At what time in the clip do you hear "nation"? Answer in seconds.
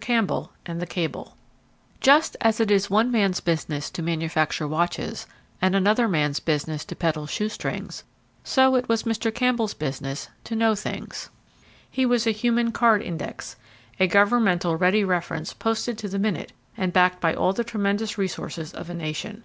18.94-19.44